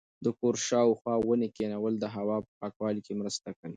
د 0.25 0.27
کور 0.39 0.55
شاوخوا 0.67 1.15
ونې 1.19 1.47
کښېنول 1.55 1.93
د 1.99 2.05
هوا 2.15 2.37
په 2.45 2.51
پاکوالي 2.59 3.01
کې 3.05 3.13
مرسته 3.21 3.49
کوي. 3.59 3.69